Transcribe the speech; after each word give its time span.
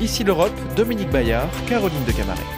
Ici 0.00 0.22
l'Europe, 0.22 0.52
Dominique 0.76 1.10
Bayard, 1.10 1.48
Caroline 1.66 2.04
de 2.06 2.12
Camaret. 2.12 2.57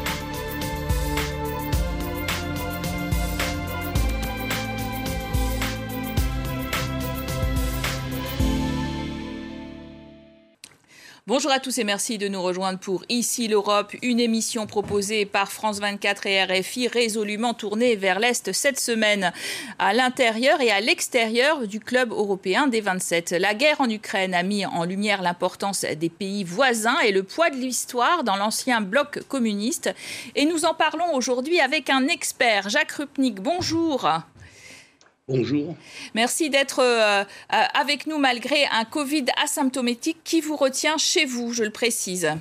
Bonjour 11.41 11.53
à 11.53 11.59
tous 11.59 11.79
et 11.79 11.85
merci 11.85 12.19
de 12.19 12.29
nous 12.29 12.43
rejoindre 12.43 12.79
pour 12.79 13.03
Ici 13.09 13.49
l'Europe, 13.49 13.97
une 14.03 14.21
émission 14.21 14.67
proposée 14.67 15.25
par 15.25 15.51
France 15.51 15.81
24 15.81 16.27
et 16.27 16.45
RFI 16.45 16.87
résolument 16.89 17.55
tournée 17.55 17.97
vers 17.97 18.19
l'Est 18.19 18.53
cette 18.53 18.79
semaine, 18.79 19.33
à 19.79 19.95
l'intérieur 19.95 20.61
et 20.61 20.71
à 20.71 20.83
l'extérieur 20.83 21.67
du 21.67 21.81
club 21.81 22.11
européen 22.11 22.67
des 22.67 22.83
27. 22.83 23.31
La 23.31 23.55
guerre 23.55 23.81
en 23.81 23.89
Ukraine 23.89 24.35
a 24.35 24.43
mis 24.43 24.67
en 24.67 24.85
lumière 24.85 25.23
l'importance 25.23 25.87
des 25.87 26.11
pays 26.11 26.45
voisins 26.45 26.99
et 26.99 27.11
le 27.11 27.23
poids 27.23 27.49
de 27.49 27.57
l'histoire 27.57 28.23
dans 28.23 28.37
l'ancien 28.37 28.83
bloc 28.83 29.21
communiste. 29.27 29.95
Et 30.35 30.45
nous 30.45 30.67
en 30.67 30.75
parlons 30.75 31.15
aujourd'hui 31.15 31.59
avec 31.59 31.89
un 31.89 32.07
expert, 32.09 32.69
Jacques 32.69 32.93
Rupnik. 32.93 33.41
Bonjour. 33.41 34.07
Bonjour. 35.31 35.77
Merci 36.15 36.51
d'être 36.51 36.81
euh, 36.81 37.23
euh, 37.23 37.63
avec 37.75 38.09
nous 38.09 38.19
malgré 38.19 38.65
un 38.73 38.85
Covid 38.85 39.27
asymptomatique 39.41 40.19
qui 40.25 40.41
vous 40.41 40.57
retient 40.57 40.99
chez 40.99 41.25
vous, 41.25 41.53
je 41.53 41.63
le 41.63 41.71
précise. 41.71 42.33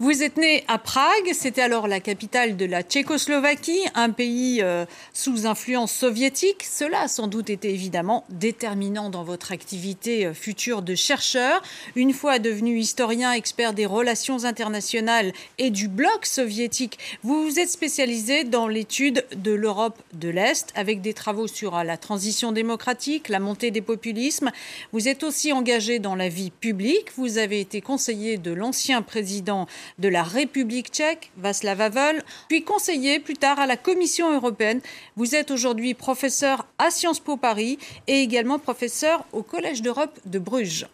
Vous 0.00 0.24
êtes 0.24 0.38
né 0.38 0.64
à 0.66 0.78
Prague, 0.78 1.30
c'était 1.32 1.62
alors 1.62 1.86
la 1.86 2.00
capitale 2.00 2.56
de 2.56 2.64
la 2.64 2.82
Tchécoslovaquie, 2.82 3.86
un 3.94 4.10
pays 4.10 4.60
euh, 4.60 4.86
sous 5.12 5.46
influence 5.46 5.92
soviétique. 5.92 6.64
Cela 6.64 7.02
a 7.02 7.08
sans 7.08 7.28
doute 7.28 7.48
été 7.48 7.70
évidemment 7.70 8.24
déterminant 8.28 9.08
dans 9.08 9.22
votre 9.22 9.52
activité 9.52 10.26
euh, 10.26 10.34
future 10.34 10.82
de 10.82 10.96
chercheur. 10.96 11.62
Une 11.94 12.12
fois 12.12 12.40
devenu 12.40 12.76
historien, 12.76 13.30
expert 13.30 13.72
des 13.72 13.86
relations 13.86 14.44
internationales 14.44 15.32
et 15.58 15.70
du 15.70 15.86
bloc 15.86 16.26
soviétique, 16.26 16.98
vous 17.22 17.44
vous 17.44 17.60
êtes 17.60 17.70
spécialisé 17.70 18.42
dans 18.42 18.66
l'étude 18.66 19.24
de 19.36 19.52
l'Europe 19.52 20.02
de 20.12 20.28
l'Est 20.28 20.72
avec 20.74 21.02
des 21.02 21.14
travaux 21.14 21.46
sur 21.46 21.76
euh, 21.76 21.84
la 21.84 21.98
transition 21.98 22.50
démocratique, 22.50 23.28
la 23.28 23.38
montée 23.38 23.70
des 23.70 23.80
populismes. 23.80 24.50
Vous 24.92 25.06
êtes 25.06 25.22
aussi 25.22 25.52
engagé 25.52 26.00
dans 26.00 26.16
la 26.16 26.28
vie 26.28 26.50
publique. 26.50 27.12
Vous 27.16 27.38
avez 27.38 27.60
été 27.60 27.80
conseiller 27.80 28.38
de 28.38 28.50
l'ancien 28.52 29.00
président 29.00 29.68
de 29.98 30.08
la 30.08 30.22
République 30.22 30.88
tchèque, 30.88 31.30
Václav 31.36 31.80
Havel, 31.80 32.22
puis 32.48 32.62
conseiller 32.62 33.20
plus 33.20 33.36
tard 33.36 33.58
à 33.58 33.66
la 33.66 33.76
Commission 33.76 34.32
européenne. 34.32 34.80
Vous 35.16 35.34
êtes 35.34 35.50
aujourd'hui 35.50 35.94
professeur 35.94 36.66
à 36.78 36.90
Sciences 36.90 37.20
Po 37.20 37.36
Paris 37.36 37.78
et 38.06 38.20
également 38.20 38.58
professeur 38.58 39.24
au 39.32 39.42
Collège 39.42 39.82
d'Europe 39.82 40.18
de 40.24 40.38
Bruges. 40.38 40.86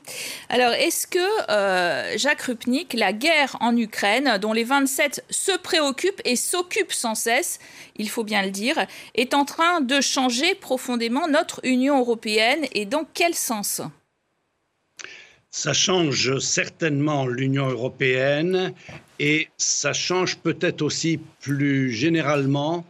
Alors, 0.49 0.73
est-ce 0.73 1.07
que, 1.07 1.51
euh, 1.51 2.17
Jacques 2.17 2.43
Rupnik, 2.43 2.95
la 2.95 3.13
guerre 3.13 3.57
en 3.61 3.77
Ukraine, 3.77 4.39
dont 4.41 4.53
les 4.53 4.65
27 4.65 5.25
se 5.31 5.57
préoccupent 5.59 6.23
et 6.25 6.37
s'occupent 6.37 6.93
sans 6.93 7.15
cesse, 7.15 7.59
il 7.97 8.09
faut 8.09 8.25
bien 8.25 8.43
le 8.43 8.51
dire, 8.51 8.87
est 9.15 9.35
en 9.35 9.45
train 9.45 9.81
de 9.81 10.01
changer 10.01 10.55
profondément 10.55 11.29
notre 11.29 11.61
Union 11.65 11.99
européenne 11.99 12.67
et 12.73 12.85
dans 12.85 13.05
quel 13.15 13.35
sens? 13.35 13.83
Ça 15.51 15.73
change 15.73 16.39
certainement 16.39 17.27
l'Union 17.27 17.69
européenne 17.69 18.73
et 19.19 19.49
ça 19.59 19.93
change 19.93 20.39
peut-être 20.39 20.83
aussi 20.83 21.19
plus 21.41 21.91
généralement 21.91 22.87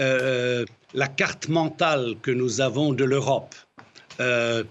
euh, 0.00 0.64
la 0.92 1.08
carte 1.08 1.48
mentale 1.48 2.14
que 2.20 2.30
nous 2.30 2.60
avons 2.60 2.92
de 2.92 3.04
l'Europe. 3.04 3.54
Euh, 4.20 4.64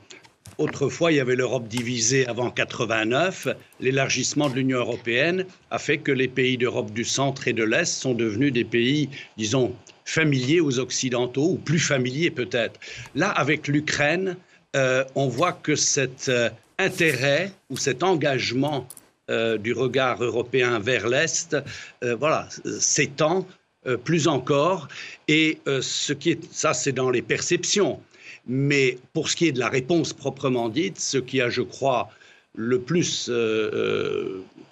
autrefois, 0.57 1.11
il 1.11 1.15
y 1.15 1.19
avait 1.19 1.35
l'Europe 1.35 1.67
divisée 1.67 2.27
avant 2.27 2.51
89. 2.51 3.47
L'élargissement 3.79 4.49
de 4.49 4.55
l'Union 4.55 4.79
européenne 4.79 5.45
a 5.71 5.79
fait 5.79 5.97
que 5.97 6.11
les 6.11 6.27
pays 6.27 6.57
d'Europe 6.57 6.91
du 6.91 7.03
centre 7.03 7.47
et 7.47 7.53
de 7.53 7.63
l'Est 7.63 7.91
sont 7.91 8.13
devenus 8.13 8.53
des 8.53 8.63
pays, 8.63 9.09
disons, 9.37 9.73
familiers 10.05 10.61
aux 10.61 10.79
Occidentaux, 10.79 11.49
ou 11.49 11.57
plus 11.57 11.79
familiers 11.79 12.31
peut-être. 12.31 12.79
Là, 13.15 13.29
avec 13.29 13.67
l'Ukraine, 13.67 14.37
euh, 14.75 15.03
on 15.15 15.27
voit 15.27 15.53
que 15.53 15.75
cette 15.75 16.29
intérêt 16.77 17.51
ou 17.69 17.77
cet 17.77 18.03
engagement 18.03 18.87
euh, 19.29 19.57
du 19.57 19.73
regard 19.73 20.21
européen 20.21 20.79
vers 20.79 21.07
l'Est, 21.07 21.55
euh, 22.03 22.15
voilà, 22.15 22.49
s'étend 22.79 23.47
euh, 23.87 23.95
plus 23.95 24.27
encore. 24.27 24.89
Et 25.27 25.59
ce 25.65 26.11
qui 26.13 26.31
est, 26.31 26.53
ça, 26.53 26.73
c'est 26.73 26.91
dans 26.91 27.09
les 27.09 27.21
perceptions. 27.21 28.01
Mais 28.45 28.97
pour 29.13 29.29
ce 29.29 29.37
qui 29.37 29.47
est 29.47 29.53
de 29.53 29.59
la 29.59 29.69
réponse 29.69 30.11
proprement 30.11 30.67
dite, 30.67 30.99
ce 30.99 31.17
qui 31.17 31.39
a, 31.39 31.49
je 31.49 31.61
crois, 31.61 32.09
le 32.55 32.79
plus 32.81 33.31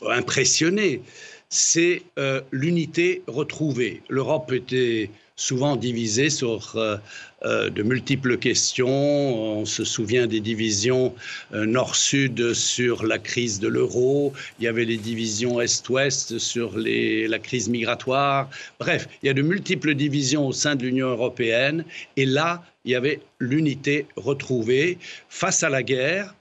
impressionné, 0.06 1.02
c'est 1.48 2.04
l'unité 2.52 3.24
retrouvée. 3.28 4.04
L'Europe 4.10 4.52
était 4.52 5.10
souvent 5.42 5.76
divisée 5.76 6.30
sur 6.30 6.76
euh, 6.76 6.98
euh, 7.44 7.72
de 7.72 7.82
multiples 7.82 8.38
questions. 8.38 8.88
On 8.88 9.66
se 9.66 9.84
souvient 9.84 10.28
des 10.28 10.40
divisions 10.40 11.16
euh, 11.54 11.66
nord-sud 11.66 12.54
sur 12.54 13.04
la 13.04 13.18
crise 13.18 13.60
de 13.60 13.68
l'euro. 13.68 14.34
Il 14.60 14.66
y 14.66 14.68
avait 14.68 14.86
les 14.86 14.98
divisions 14.98 15.60
est-ouest 15.60 16.38
sur 16.38 16.78
la 16.78 17.40
crise 17.40 17.70
migratoire. 17.70 18.50
Bref, 18.80 19.10
il 19.24 19.28
y 19.28 19.30
a 19.30 19.34
de 19.34 19.42
multiples 19.42 19.96
divisions 19.96 20.48
au 20.48 20.54
sein 20.54 20.76
de 20.76 20.84
l'Union 20.84 21.08
européenne. 21.10 21.86
Et 22.18 22.28
là, 22.28 22.64
il 22.86 22.92
y 22.92 22.96
avait 22.96 23.20
l'unité 23.40 24.06
retrouvée 24.16 25.00
face 25.30 25.64
à 25.64 25.70
la 25.70 25.82
guerre 25.82 26.36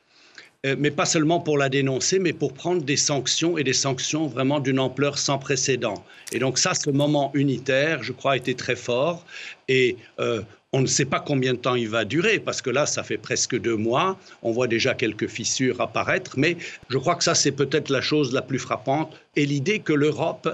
mais 0.64 0.90
pas 0.90 1.06
seulement 1.06 1.40
pour 1.40 1.56
la 1.56 1.68
dénoncer, 1.68 2.18
mais 2.18 2.32
pour 2.32 2.52
prendre 2.52 2.82
des 2.82 2.96
sanctions 2.96 3.56
et 3.56 3.64
des 3.64 3.72
sanctions 3.72 4.26
vraiment 4.26 4.60
d'une 4.60 4.78
ampleur 4.78 5.16
sans 5.18 5.38
précédent. 5.38 6.04
Et 6.32 6.38
donc 6.38 6.58
ça, 6.58 6.74
ce 6.74 6.90
moment 6.90 7.30
unitaire, 7.34 8.02
je 8.02 8.12
crois, 8.12 8.32
a 8.32 8.36
été 8.36 8.54
très 8.54 8.76
fort. 8.76 9.24
Et 9.68 9.96
euh, 10.18 10.42
on 10.72 10.82
ne 10.82 10.86
sait 10.86 11.04
pas 11.04 11.18
combien 11.18 11.54
de 11.54 11.58
temps 11.58 11.74
il 11.74 11.88
va 11.88 12.04
durer, 12.04 12.38
parce 12.38 12.62
que 12.62 12.70
là, 12.70 12.86
ça 12.86 13.02
fait 13.02 13.18
presque 13.18 13.58
deux 13.58 13.76
mois. 13.76 14.18
On 14.42 14.52
voit 14.52 14.68
déjà 14.68 14.94
quelques 14.94 15.26
fissures 15.26 15.80
apparaître, 15.80 16.34
mais 16.36 16.56
je 16.88 16.98
crois 16.98 17.16
que 17.16 17.24
ça, 17.24 17.34
c'est 17.34 17.52
peut-être 17.52 17.90
la 17.90 18.00
chose 18.00 18.32
la 18.32 18.42
plus 18.42 18.58
frappante. 18.58 19.16
Et 19.36 19.46
l'idée 19.46 19.80
que 19.80 19.92
l'Europe 19.92 20.48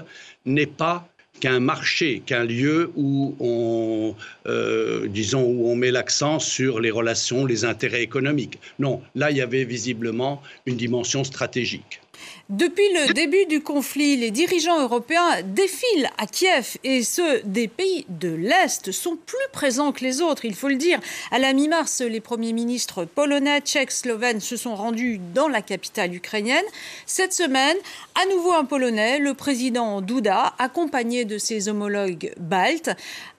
n'est 0.45 0.65
pas 0.65 1.07
qu'un 1.39 1.59
marché, 1.59 2.21
qu'un 2.25 2.43
lieu 2.43 2.91
où 2.95 3.35
on, 3.39 4.15
euh, 4.47 5.07
disons, 5.07 5.43
où 5.43 5.69
on 5.69 5.75
met 5.75 5.91
l'accent 5.91 6.39
sur 6.39 6.79
les 6.79 6.91
relations, 6.91 7.45
les 7.45 7.65
intérêts 7.65 8.01
économiques. 8.01 8.59
Non, 8.79 9.01
là, 9.15 9.31
il 9.31 9.37
y 9.37 9.41
avait 9.41 9.65
visiblement 9.65 10.41
une 10.65 10.77
dimension 10.77 11.23
stratégique. 11.23 12.01
Depuis 12.49 12.87
le 12.93 13.13
début 13.13 13.45
du 13.45 13.61
conflit, 13.61 14.15
les 14.15 14.31
dirigeants 14.31 14.81
européens 14.81 15.41
défilent 15.43 16.09
à 16.17 16.27
Kiev 16.27 16.77
et 16.83 17.03
ceux 17.03 17.41
des 17.43 17.67
pays 17.67 18.05
de 18.09 18.29
l'Est 18.29 18.91
sont 18.91 19.17
plus 19.17 19.37
présents 19.51 19.91
que 19.91 20.03
les 20.03 20.21
autres, 20.21 20.45
il 20.45 20.55
faut 20.55 20.69
le 20.69 20.75
dire. 20.75 20.99
À 21.31 21.39
la 21.39 21.53
mi-mars, 21.53 22.01
les 22.01 22.21
premiers 22.21 22.53
ministres 22.53 23.05
polonais, 23.05 23.61
tchèques, 23.61 23.91
slovènes 23.91 24.39
se 24.39 24.55
sont 24.55 24.75
rendus 24.75 25.19
dans 25.33 25.47
la 25.47 25.61
capitale 25.61 26.15
ukrainienne. 26.15 26.65
Cette 27.05 27.33
semaine, 27.33 27.77
à 28.15 28.25
nouveau 28.33 28.53
un 28.53 28.65
Polonais, 28.65 29.19
le 29.19 29.33
président 29.33 30.01
Duda, 30.01 30.53
accompagné 30.57 31.25
de 31.25 31.37
ses 31.37 31.69
homologues 31.69 32.33
baltes. 32.37 32.91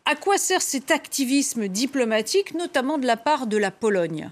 À 0.04 0.14
quoi 0.14 0.38
sert 0.38 0.62
cet 0.62 0.90
activisme 0.90 1.68
diplomatique, 1.68 2.54
notamment 2.54 2.98
de 2.98 3.06
la 3.06 3.16
part 3.16 3.46
de 3.46 3.56
la 3.56 3.70
Pologne? 3.70 4.30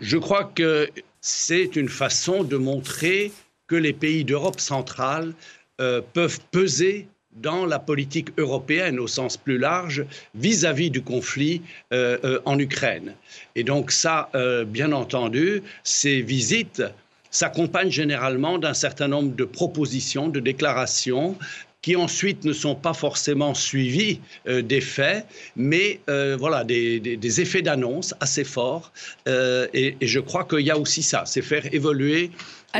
Je 0.00 0.18
crois 0.18 0.44
que 0.44 0.88
c'est 1.20 1.76
une 1.76 1.88
façon 1.88 2.44
de 2.44 2.56
montrer 2.56 3.32
que 3.66 3.76
les 3.76 3.92
pays 3.92 4.24
d'Europe 4.24 4.60
centrale 4.60 5.32
euh, 5.80 6.00
peuvent 6.12 6.40
peser 6.50 7.08
dans 7.32 7.66
la 7.66 7.78
politique 7.78 8.28
européenne 8.38 9.00
au 9.00 9.08
sens 9.08 9.36
plus 9.36 9.58
large 9.58 10.04
vis-à-vis 10.34 10.90
du 10.90 11.02
conflit 11.02 11.62
euh, 11.92 12.18
euh, 12.24 12.40
en 12.44 12.58
Ukraine. 12.58 13.14
Et 13.56 13.64
donc 13.64 13.90
ça, 13.90 14.30
bien 14.66 14.92
entendu, 14.92 15.62
ces 15.82 16.20
visites 16.22 16.82
s'accompagnent 17.30 17.90
généralement 17.90 18.58
d'un 18.58 18.74
certain 18.74 19.08
nombre 19.08 19.34
de 19.34 19.44
propositions, 19.44 20.28
de 20.28 20.38
déclarations 20.38 21.36
qui 21.84 21.96
ensuite 21.96 22.46
ne 22.46 22.54
sont 22.54 22.74
pas 22.74 22.94
forcément 22.94 23.52
suivies 23.52 24.18
des 24.46 24.80
faits, 24.80 25.26
mais 25.54 26.00
voilà, 26.06 26.64
des, 26.64 27.40
effets 27.42 27.60
d'annonce 27.60 28.14
assez 28.20 28.42
forts. 28.44 28.90
et, 29.26 29.96
et, 30.00 30.06
je 30.06 30.20
crois 30.20 30.44
qu'il 30.44 30.60
y 30.60 30.70
a 30.70 30.78
aussi 30.78 31.02
ça, 31.02 31.24
c'est 31.26 31.42
faire 31.42 31.66
évoluer 31.74 32.30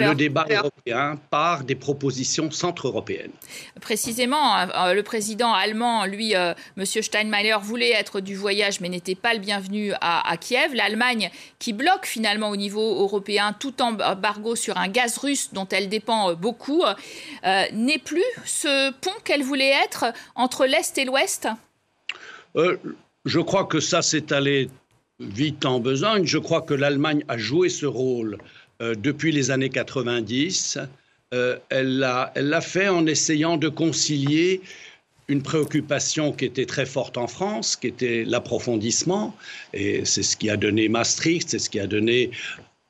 le 0.00 0.14
débat 0.14 0.46
européen 0.50 1.18
par 1.30 1.64
des 1.64 1.74
propositions 1.74 2.50
centre-européennes. 2.50 3.30
Précisément, 3.80 4.56
euh, 4.58 4.94
le 4.94 5.02
président 5.02 5.52
allemand, 5.52 6.06
lui, 6.06 6.34
euh, 6.34 6.54
M. 6.76 6.84
Steinmeier, 6.84 7.56
voulait 7.62 7.92
être 7.92 8.20
du 8.20 8.34
voyage 8.34 8.80
mais 8.80 8.88
n'était 8.88 9.14
pas 9.14 9.34
le 9.34 9.40
bienvenu 9.40 9.92
à, 10.00 10.36
Kiev. 10.38 10.74
L'Allemagne, 10.74 11.30
qui 11.58 11.72
bloque 11.72 12.06
finalement 12.06 12.50
au 12.50 12.56
niveau 12.56 13.02
européen 13.02 13.54
tout 13.58 13.80
embargo 13.80 14.56
sur 14.56 14.76
un 14.76 14.88
gaz 14.88 15.18
russe 15.18 15.50
dont 15.52 15.68
elle 15.70 15.88
dépend 15.88 16.30
euh, 16.30 16.34
beaucoup, 16.34 16.82
n'est 17.72 17.98
plus 17.98 18.22
ce 18.44 18.90
pont 18.92 19.10
qu'elle 19.24 19.42
voulait 19.42 19.72
être 19.84 20.06
entre 20.34 20.66
l'Est 20.66 20.96
et 20.98 21.04
l'Ouest? 21.04 21.48
Je 22.54 23.40
crois 23.40 23.64
que 23.64 23.80
ça 23.80 24.02
s'est 24.02 24.32
allé 24.32 24.68
vite 25.20 25.64
en 25.64 25.80
besogne. 25.80 26.26
Je 26.26 26.38
crois 26.38 26.62
que 26.62 26.74
l'Allemagne 26.74 27.24
a 27.28 27.38
joué 27.38 27.68
ce 27.68 27.86
rôle 27.86 28.34
euh, 28.34 28.38
depuis 28.80 29.32
les 29.32 29.50
années 29.50 29.70
90 29.70 30.78
elle 31.68 31.98
l'a 31.98 32.60
fait 32.60 32.88
en 32.88 33.06
essayant 33.06 33.56
de 33.56 33.68
concilier 33.68 34.60
une 35.28 35.42
préoccupation 35.42 36.32
qui 36.32 36.44
était 36.44 36.66
très 36.66 36.86
forte 36.86 37.16
en 37.16 37.26
France, 37.26 37.76
qui 37.76 37.86
était 37.86 38.24
l'approfondissement, 38.24 39.34
et 39.72 40.04
c'est 40.04 40.22
ce 40.22 40.36
qui 40.36 40.50
a 40.50 40.56
donné 40.56 40.88
Maastricht, 40.88 41.48
c'est 41.48 41.58
ce 41.58 41.70
qui 41.70 41.80
a 41.80 41.86
donné 41.86 42.30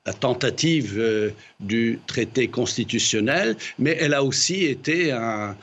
la 0.06 0.12
tentative 0.12 0.97
euh, 0.99 1.31
du 1.61 1.99
traité 2.06 2.49
constitutionnel, 2.49 3.56
mais 3.79 3.97
elle 3.99 4.12
a 4.12 4.23
aussi 4.23 4.65
été 4.65 5.12
un, 5.12 5.56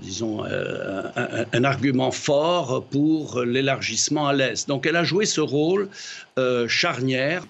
disons, 0.00 0.44
euh, 0.46 1.02
un, 1.52 1.64
argument 1.64 2.10
fort 2.10 2.84
pour 2.84 3.42
l'élargissement 3.42 4.26
à 4.26 4.32
l'Est. 4.32 4.68
Donc 4.68 4.86
elle 4.86 4.96
a 4.96 5.04
joué 5.04 5.26
ce 5.26 5.42
rôle 5.42 5.90
euh, 6.38 6.66
charnière. 6.66 7.44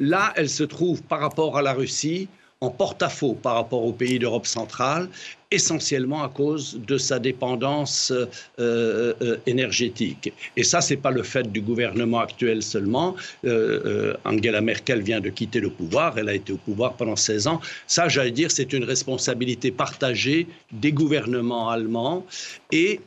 là, 0.00 0.32
elle 0.36 0.48
se 0.48 0.64
trouve 0.64 1.02
par 1.02 1.20
rapport 1.20 1.58
à 1.58 1.62
la 1.62 1.74
Russie 1.74 2.28
en 2.60 2.70
porte-à-faux 2.70 3.34
par 3.34 3.54
rapport 3.54 3.84
aux 3.84 3.92
pays 3.92 4.18
d'Europe 4.18 4.46
centrale, 4.46 5.08
essentiellement 5.52 6.24
à 6.24 6.28
cause 6.28 6.80
de 6.86 6.98
sa 6.98 7.20
dépendance 7.20 8.10
euh, 8.10 8.26
euh, 8.58 9.36
énergétique. 9.46 10.32
Et 10.56 10.64
ça, 10.64 10.80
ce 10.80 10.94
n'est 10.94 11.00
pas 11.00 11.12
le 11.12 11.22
fait 11.22 11.50
du 11.52 11.60
gouvernement 11.60 12.18
actuel 12.18 12.62
seulement. 12.62 13.14
Euh, 13.44 14.14
Angela 14.24 14.60
Merkel 14.60 15.02
vient 15.02 15.20
de 15.20 15.30
quitter 15.30 15.60
le 15.60 15.70
pouvoir, 15.70 16.18
elle 16.18 16.28
a 16.28 16.34
été 16.34 16.52
au 16.52 16.56
pouvoir 16.56 16.94
pendant 16.94 17.16
16 17.16 17.46
ans. 17.46 17.60
Ça, 17.86 18.08
j'allais 18.08 18.32
dire, 18.32 18.50
c'est 18.50 18.72
une 18.72 18.84
responsabilité 18.84 19.70
partagée 19.70 20.48
des 20.72 20.90
gouvernements 20.90 21.70
allemands 21.70 22.26
et 22.72 23.00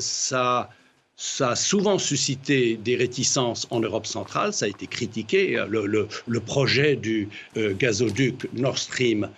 ça 0.00 0.68
ça 1.16 1.50
a 1.50 1.56
souvent 1.56 1.98
suscité 1.98 2.76
des 2.76 2.96
réticences 2.96 3.66
en 3.70 3.80
Europe 3.80 4.06
centrale, 4.06 4.52
ça 4.52 4.64
a 4.64 4.68
été 4.68 4.86
critiqué. 4.86 5.62
Le, 5.68 6.40
projet 6.40 6.96
du 6.96 7.28
euh, 7.56 7.74
gazoduc 7.74 8.48
Nord 8.54 8.78
Stream 8.78 9.28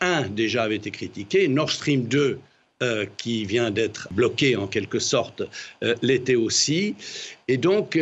1 0.00 0.28
déjà 0.28 0.64
avait 0.64 0.76
été 0.76 0.90
critiqué, 0.90 1.48
Nord 1.48 1.70
Stream 1.70 2.04
2 2.04 2.38
euh, 2.82 3.06
qui 3.16 3.44
vient 3.44 3.70
d'être 3.70 4.08
bloqué 4.12 4.56
en 4.56 4.66
quelque 4.66 4.98
sorte 4.98 5.42
euh, 5.82 5.94
l'était 6.02 6.34
aussi. 6.34 6.94
Et 7.48 7.56
donc 7.56 7.98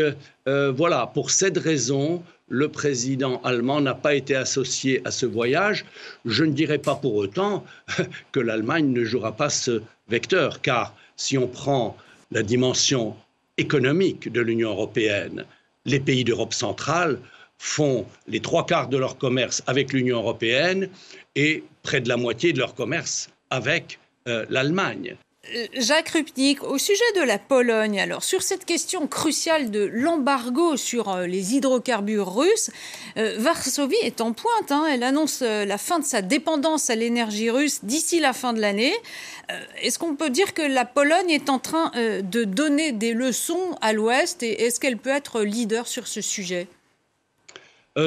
voilà, 0.46 1.06
pour 1.12 1.30
cette 1.30 1.58
raison, 1.58 2.22
le 2.48 2.68
président 2.68 3.40
allemand 3.42 3.82
n'a 3.82 3.94
pas 3.94 4.14
été 4.14 4.34
associé 4.34 5.02
à 5.04 5.10
ce 5.10 5.26
voyage. 5.26 5.84
Je 6.24 6.44
ne 6.44 6.52
dirais 6.52 6.78
pas 6.78 6.94
pour 6.94 7.14
autant 7.16 7.64
que 8.32 8.40
l'Allemagne 8.40 8.90
ne 8.92 9.04
jouera 9.04 9.32
pas 9.32 9.50
ce 9.50 9.82
vecteur, 10.08 10.62
car 10.62 10.94
si 11.16 11.36
on 11.36 11.46
prend 11.46 11.96
la 12.30 12.42
dimension 12.42 13.16
économique 13.56 14.30
de 14.30 14.40
l'Union 14.40 14.70
européenne. 14.70 15.44
Les 15.84 16.00
pays 16.00 16.24
d'Europe 16.24 16.54
centrale 16.54 17.18
font 17.58 18.06
les 18.26 18.40
trois 18.40 18.64
quarts 18.66 18.88
de 18.88 18.96
leur 18.96 19.18
commerce 19.18 19.62
avec 19.66 19.92
l'Union 19.92 20.18
européenne 20.18 20.88
et 21.34 21.64
près 21.82 22.00
de 22.00 22.08
la 22.08 22.16
moitié 22.16 22.52
de 22.52 22.58
leur 22.58 22.74
commerce 22.74 23.30
avec 23.50 23.98
euh, 24.28 24.46
l'Allemagne. 24.48 25.16
Euh, 25.54 25.66
Jacques 25.74 26.10
Rupnik, 26.10 26.62
au 26.62 26.78
sujet 26.78 27.12
de 27.16 27.22
la 27.22 27.38
Pologne, 27.38 28.00
alors 28.00 28.22
sur 28.22 28.42
cette 28.42 28.64
question 28.64 29.06
cruciale 29.06 29.70
de 29.70 29.84
l'embargo 29.92 30.76
sur 30.76 31.08
euh, 31.08 31.26
les 31.26 31.54
hydrocarbures 31.54 32.34
russes, 32.34 32.70
euh, 33.16 33.36
Varsovie 33.38 33.96
est 34.02 34.20
en 34.20 34.32
pointe. 34.32 34.70
Hein. 34.70 34.86
elle 34.90 35.02
annonce 35.02 35.40
la 35.40 35.78
fin 35.78 35.98
de 35.98 36.04
sa 36.04 36.22
dépendance 36.22 36.90
à 36.90 36.94
l'énergie 36.94 37.50
russe 37.50 37.80
d'ici 37.82 38.20
la 38.20 38.32
fin 38.32 38.52
de 38.52 38.60
l'année. 38.60 38.94
est-ce 39.82 39.98
qu'on 39.98 40.16
peut 40.16 40.30
dire 40.30 40.52
que 40.54 40.62
la 40.62 40.84
Pologne 40.84 41.30
est 41.30 41.48
en 41.48 41.58
train 41.58 41.90
de 41.96 42.44
donner 42.44 42.92
des 42.92 43.14
leçons 43.14 43.76
à 43.80 43.92
l'Ouest 43.92 44.42
et 44.42 44.64
est-ce 44.64 44.80
qu'elle 44.80 44.98
peut 44.98 45.10
être 45.10 45.42
leader 45.42 45.86
sur 45.86 46.06
ce 46.06 46.20
sujet? 46.20 46.66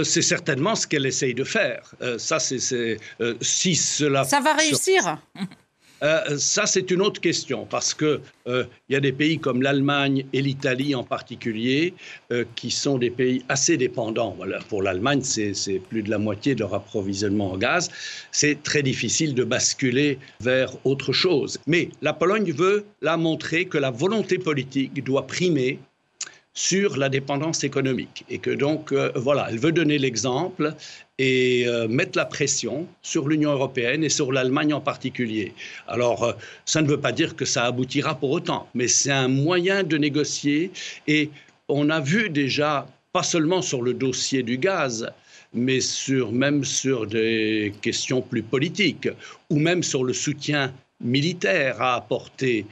C'est 0.03 0.21
certainement 0.21 0.75
ce 0.75 0.87
qu'elle 0.87 1.05
essaye 1.05 1.33
de 1.33 1.43
faire. 1.43 1.95
ça, 2.17 2.39
c'est 2.39 2.59
si 3.41 3.75
cela. 3.75 4.23
Ça 4.23 4.39
va 4.39 4.53
réussir. 4.53 5.17
Euh, 6.03 6.37
ça, 6.37 6.65
c'est 6.65 6.89
une 6.89 7.01
autre 7.01 7.21
question, 7.21 7.65
parce 7.69 7.93
qu'il 7.93 8.19
euh, 8.47 8.63
y 8.89 8.95
a 8.95 8.99
des 8.99 9.11
pays 9.11 9.37
comme 9.37 9.61
l'Allemagne 9.61 10.25
et 10.33 10.41
l'Italie 10.41 10.95
en 10.95 11.03
particulier, 11.03 11.93
euh, 12.31 12.43
qui 12.55 12.71
sont 12.71 12.97
des 12.97 13.11
pays 13.11 13.43
assez 13.49 13.77
dépendants. 13.77 14.35
Pour 14.69 14.81
l'Allemagne, 14.81 15.21
c'est 15.21 15.79
plus 15.89 16.01
de 16.01 16.09
la 16.09 16.17
moitié 16.17 16.55
de 16.55 16.61
leur 16.61 16.73
approvisionnement 16.73 17.51
en 17.51 17.57
gaz. 17.57 17.91
C'est 18.31 18.63
très 18.63 18.81
difficile 18.81 19.35
de 19.35 19.43
basculer 19.43 20.17
vers 20.39 20.71
autre 20.85 21.13
chose. 21.13 21.59
Mais 21.67 21.89
la 22.01 22.13
Pologne 22.13 22.51
veut 22.51 22.85
là 23.01 23.17
montrer 23.17 23.65
que 23.65 23.77
la 23.77 23.91
volonté 23.91 24.39
politique 24.39 25.03
doit 25.03 25.27
primer 25.27 25.79
sur 26.53 26.97
la 26.97 27.09
dépendance 27.09 27.63
économique. 27.63 28.25
Et 28.29 28.39
que 28.39 28.49
donc, 28.49 28.91
euh, 28.91 29.11
voilà, 29.15 29.47
elle 29.49 29.59
veut 29.59 29.71
donner 29.71 29.97
l'exemple 29.97 30.75
et 31.17 31.67
euh, 31.67 31.87
mettre 31.87 32.17
la 32.17 32.25
pression 32.25 32.87
sur 33.01 33.27
l'Union 33.27 33.51
européenne 33.51 34.03
et 34.03 34.09
sur 34.09 34.31
l'Allemagne 34.31 34.73
en 34.73 34.81
particulier. 34.81 35.53
Alors, 35.87 36.23
euh, 36.23 36.33
ça 36.65 36.81
ne 36.81 36.87
veut 36.87 36.99
pas 36.99 37.11
dire 37.11 37.35
que 37.35 37.45
ça 37.45 37.65
aboutira 37.65 38.15
pour 38.15 38.31
autant, 38.31 38.67
mais 38.73 38.87
c'est 38.87 39.11
un 39.11 39.27
moyen 39.27 39.83
de 39.83 39.97
négocier. 39.97 40.71
Et 41.07 41.29
on 41.69 41.89
a 41.89 41.99
vu 41.99 42.29
déjà, 42.29 42.85
pas 43.13 43.23
seulement 43.23 43.61
sur 43.61 43.81
le 43.81 43.93
dossier 43.93 44.43
du 44.43 44.57
gaz, 44.57 45.09
mais 45.53 45.79
sur, 45.79 46.31
même 46.31 46.63
sur 46.63 47.07
des 47.07 47.73
questions 47.81 48.21
plus 48.21 48.43
politiques, 48.43 49.09
ou 49.49 49.59
même 49.59 49.83
sur 49.83 50.03
le 50.03 50.13
soutien 50.13 50.73
militaire 51.01 51.81
à 51.81 51.95
apporter 51.95 52.65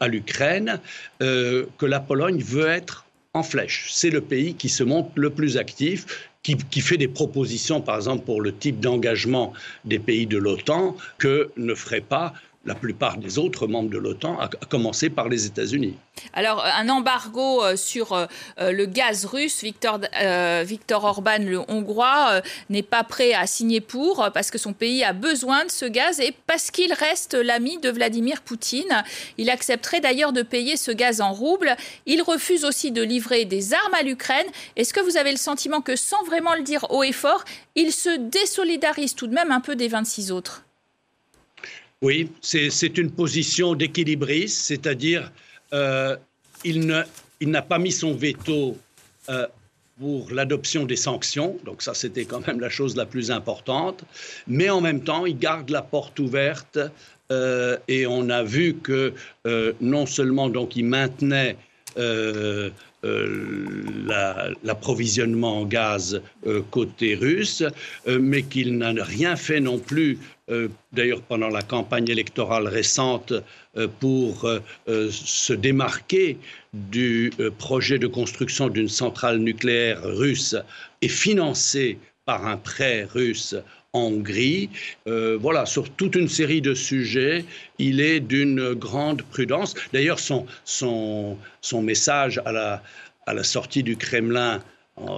à 0.00 0.08
l'Ukraine, 0.08 0.80
euh, 1.22 1.66
que 1.78 1.86
la 1.86 2.00
Pologne 2.00 2.42
veut 2.42 2.66
être 2.66 3.06
en 3.34 3.42
flèche. 3.42 3.88
C'est 3.90 4.10
le 4.10 4.20
pays 4.20 4.54
qui 4.54 4.68
se 4.68 4.82
montre 4.82 5.10
le 5.14 5.30
plus 5.30 5.56
actif, 5.56 6.28
qui, 6.42 6.80
fait 6.80 6.96
des 6.96 7.08
propositions, 7.08 7.82
par 7.82 7.96
exemple, 7.96 8.24
pour 8.24 8.40
le 8.40 8.54
type 8.54 8.80
d'engagement 8.80 9.52
des 9.84 9.98
pays 9.98 10.26
de 10.26 10.38
l'OTAN, 10.38 10.96
que 11.18 11.50
ne 11.58 11.74
ferait 11.74 12.00
pas 12.00 12.32
la 12.64 12.74
plupart 12.74 13.16
des 13.16 13.38
autres 13.38 13.66
membres 13.66 13.90
de 13.90 13.98
l'OTAN, 13.98 14.38
à 14.38 14.48
commencer 14.68 15.10
par 15.10 15.28
les 15.28 15.46
États-Unis. 15.46 15.96
Alors, 16.32 16.64
un 16.64 16.88
embargo 16.88 17.64
euh, 17.64 17.76
sur 17.76 18.12
euh, 18.12 18.26
euh, 18.60 18.72
le 18.72 18.86
gaz 18.86 19.24
russe, 19.24 19.62
Victor, 19.62 20.00
Victor 20.64 21.04
Orban, 21.04 21.38
le 21.40 21.60
Hongrois, 21.68 22.42
n'est 22.68 22.82
pas 22.82 23.04
prêt 23.04 23.32
à 23.32 23.46
signer 23.46 23.80
pour, 23.80 24.28
parce 24.34 24.50
que 24.50 24.58
son 24.58 24.72
pays 24.72 25.04
a 25.04 25.12
besoin 25.12 25.64
de 25.64 25.70
ce 25.70 25.84
gaz 25.86 26.20
et 26.20 26.34
parce 26.46 26.70
qu'il 26.70 26.92
reste 26.92 27.34
l'ami 27.34 27.78
de 27.78 27.90
Vladimir 27.90 28.42
Poutine. 28.42 29.04
Il 29.38 29.50
accepterait 29.50 30.00
d'ailleurs 30.00 30.32
de 30.32 30.42
payer 30.42 30.76
ce 30.76 30.90
gaz 30.90 31.20
en 31.20 31.32
roubles. 31.32 31.76
Il 32.06 32.22
refuse 32.22 32.64
aussi 32.64 32.90
de 32.90 33.02
livrer 33.02 33.44
des 33.44 33.72
armes 33.72 33.94
à 33.98 34.02
l'Ukraine. 34.02 34.46
Est-ce 34.76 34.92
que 34.92 35.00
vous 35.00 35.16
avez 35.16 35.30
le 35.30 35.38
sentiment 35.38 35.80
que, 35.80 35.96
sans 35.96 36.22
vraiment 36.24 36.54
le 36.54 36.62
dire 36.62 36.86
haut 36.90 37.04
et 37.04 37.12
fort, 37.12 37.44
il 37.76 37.92
se 37.92 38.18
désolidarise 38.18 39.14
tout 39.14 39.26
de 39.26 39.34
même 39.34 39.52
un 39.52 39.60
peu 39.60 39.76
des 39.76 39.88
26 39.88 40.32
autres? 40.32 40.67
Oui, 42.02 42.30
c'est 42.40 42.98
une 42.98 43.10
position 43.10 43.74
d'équilibriste, 43.74 44.60
c'est-à-dire 44.60 45.32
euh, 45.72 46.16
il 46.64 46.86
n'a 46.86 47.62
pas 47.62 47.78
mis 47.78 47.90
son 47.90 48.14
veto 48.14 48.76
euh, 49.28 49.46
pour 49.98 50.30
l'adoption 50.30 50.84
des 50.84 50.96
sanctions, 50.96 51.58
donc 51.64 51.82
ça 51.82 51.94
c'était 51.94 52.24
quand 52.24 52.46
même 52.46 52.60
la 52.60 52.70
chose 52.70 52.94
la 52.94 53.04
plus 53.04 53.32
importante, 53.32 54.04
mais 54.46 54.70
en 54.70 54.80
même 54.80 55.02
temps 55.02 55.26
il 55.26 55.36
garde 55.36 55.70
la 55.70 55.82
porte 55.82 56.20
ouverte 56.20 56.78
euh, 57.32 57.76
et 57.88 58.06
on 58.06 58.30
a 58.30 58.44
vu 58.44 58.74
que 58.74 59.12
non 59.80 60.06
seulement 60.06 60.48
donc 60.48 60.76
il 60.76 60.84
maintenait 60.84 61.56
l'approvisionnement 64.64 65.60
en 65.60 65.64
gaz 65.64 66.20
côté 66.70 67.14
russe, 67.14 67.62
mais 68.06 68.42
qu'il 68.42 68.78
n'a 68.78 68.92
rien 69.04 69.36
fait 69.36 69.60
non 69.60 69.78
plus 69.78 70.18
euh, 70.50 70.68
d'ailleurs 70.92 71.20
pendant 71.20 71.48
la 71.48 71.60
campagne 71.60 72.08
électorale 72.08 72.68
récente, 72.68 73.34
euh, 73.76 73.86
pour 74.00 74.46
euh, 74.46 75.10
se 75.10 75.52
démarquer 75.52 76.38
du 76.72 77.30
projet 77.58 77.98
de 77.98 78.06
construction 78.06 78.68
d'une 78.68 78.88
centrale 78.88 79.38
nucléaire 79.38 80.02
russe 80.02 80.56
et 81.02 81.08
financé 81.08 81.98
par 82.24 82.46
un 82.46 82.56
prêt 82.56 83.04
russe 83.04 83.56
en 83.92 84.00
Hongrie. 84.00 84.70
voilà, 85.06 85.66
sur 85.66 85.90
toute 85.90 86.14
une 86.14 86.28
série 86.28 86.60
de 86.60 86.74
sujets, 86.74 87.44
il 87.78 88.00
est 88.00 88.20
d'une 88.20 88.74
grande 88.74 89.22
prudence. 89.22 89.74
D'ailleurs, 89.92 90.20
son, 90.20 90.46
son, 90.64 91.36
son, 91.62 91.82
message 91.82 92.40
à 92.44 92.52
la, 92.52 92.82
à 93.26 93.34
la 93.34 93.42
sortie 93.42 93.82
du 93.82 93.96
Kremlin 93.96 94.62